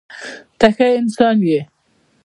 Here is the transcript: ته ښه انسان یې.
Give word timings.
ته 0.59 0.67
ښه 0.75 0.87
انسان 0.99 1.37
یې. 1.49 1.59